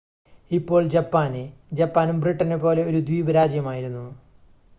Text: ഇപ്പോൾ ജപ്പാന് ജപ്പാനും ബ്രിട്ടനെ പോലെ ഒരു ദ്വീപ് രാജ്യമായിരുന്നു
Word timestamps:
ഇപ്പോൾ 0.51 0.87
ജപ്പാന് 0.87 1.43
ജപ്പാനും 1.73 2.19
ബ്രിട്ടനെ 2.19 2.55
പോലെ 2.55 2.83
ഒരു 2.83 2.99
ദ്വീപ് 2.99 3.35
രാജ്യമായിരുന്നു 3.35 4.05